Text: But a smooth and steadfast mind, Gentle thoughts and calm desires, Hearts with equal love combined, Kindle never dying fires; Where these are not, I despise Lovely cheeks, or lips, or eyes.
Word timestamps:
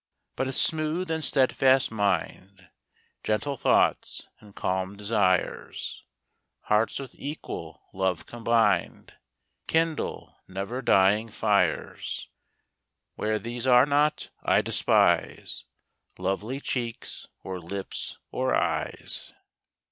But 0.35 0.47
a 0.47 0.51
smooth 0.51 1.11
and 1.11 1.23
steadfast 1.23 1.91
mind, 1.91 2.69
Gentle 3.23 3.55
thoughts 3.55 4.27
and 4.39 4.55
calm 4.55 4.97
desires, 4.97 6.05
Hearts 6.61 6.97
with 6.97 7.11
equal 7.13 7.83
love 7.93 8.25
combined, 8.25 9.13
Kindle 9.67 10.39
never 10.47 10.81
dying 10.81 11.29
fires; 11.29 12.29
Where 13.13 13.37
these 13.37 13.67
are 13.67 13.85
not, 13.85 14.31
I 14.41 14.63
despise 14.63 15.65
Lovely 16.17 16.59
cheeks, 16.59 17.27
or 17.43 17.59
lips, 17.59 18.17
or 18.31 18.55
eyes. 18.55 19.35